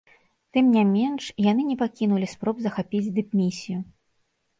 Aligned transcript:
Тым 0.55 0.69
не 0.75 0.81
менш, 0.93 1.27
яны 1.51 1.65
не 1.71 1.75
пакінулі 1.81 2.29
спроб 2.31 2.55
захапіць 2.67 3.03
дыпмісію. 3.19 3.79